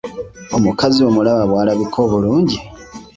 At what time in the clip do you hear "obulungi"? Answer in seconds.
2.05-2.57